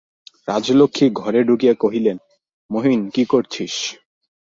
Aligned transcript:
রাজলক্ষ্মী 0.47 1.07
ঘরে 1.13 1.39
ঢুকিয়া 1.43 1.73
কহিলেন, 1.73 2.17
মহিন, 2.69 3.01
কী 3.09 3.23
করছিস। 3.25 3.73